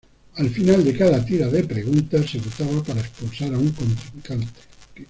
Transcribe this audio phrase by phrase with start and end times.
[0.37, 4.61] Al final de cada tira de preguntas, se votaba para expulsar a un contrincante.